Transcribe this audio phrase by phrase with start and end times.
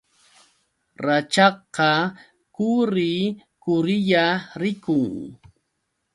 [1.05, 1.89] Rachakqa
[2.55, 3.11] kuurri
[3.63, 4.25] kurrilla
[4.61, 5.13] rikun.